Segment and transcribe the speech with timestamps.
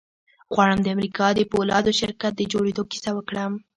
[0.53, 3.53] غواړم د امريکا د پولادو شرکت د جوړېدو کيسه وکړم.